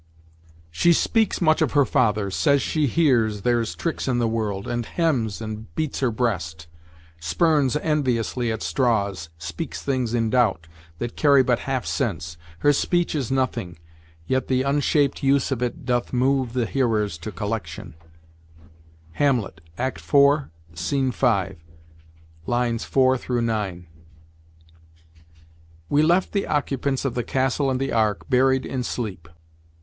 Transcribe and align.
"She 0.71 0.93
speaks 0.93 1.41
much 1.41 1.61
of 1.61 1.73
her 1.73 1.85
father; 1.85 2.31
says 2.31 2.63
she 2.63 2.87
hears, 2.87 3.43
There's 3.43 3.75
tricks 3.75 4.07
i' 4.09 4.13
the 4.13 4.27
world; 4.27 4.67
and 4.67 4.83
hems, 4.83 5.41
and 5.41 5.71
beats 5.75 5.99
her 5.99 6.09
breast; 6.09 6.65
Spurns 7.19 7.75
enviously 7.75 8.51
at 8.51 8.63
straws; 8.63 9.29
speaks 9.37 9.79
things 9.83 10.15
in 10.15 10.31
doubt, 10.31 10.65
That 10.97 11.15
carry 11.15 11.43
but 11.43 11.59
half 11.69 11.85
sense; 11.85 12.35
her 12.61 12.73
speech 12.73 13.13
is 13.13 13.29
nothing, 13.29 13.77
Yet 14.25 14.47
the 14.47 14.63
unshaped 14.63 15.21
use 15.21 15.51
of 15.51 15.61
it 15.61 15.85
doth 15.85 16.11
move 16.11 16.53
The 16.53 16.65
hearers 16.65 17.15
to 17.19 17.31
collection;" 17.31 17.93
Hamlet, 19.11 19.61
IV.v.4 19.77 20.29
9. 23.43 23.87
We 25.91 26.01
left 26.01 26.31
the 26.31 26.47
occupants 26.47 27.05
of 27.05 27.13
the 27.13 27.23
castle 27.23 27.69
and 27.69 27.79
the 27.79 27.91
ark, 27.93 28.25
buried 28.27 28.65
in 28.65 28.81
sleep. 28.83 29.29